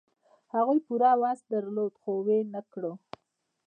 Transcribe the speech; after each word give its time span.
هغوی 0.53 0.79
پوره 0.85 1.11
وس 1.21 1.39
درلود، 1.51 1.93
خو 2.01 2.11
و 2.25 2.27
نه 2.53 2.61
کړ. 2.71 2.83